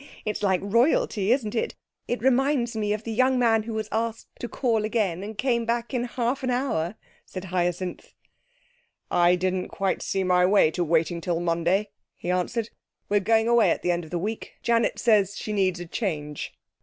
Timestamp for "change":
15.85-16.51